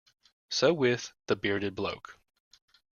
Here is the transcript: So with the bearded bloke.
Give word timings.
So 0.49 0.73
with 0.73 1.13
the 1.27 1.35
bearded 1.35 1.75
bloke. 1.75 2.17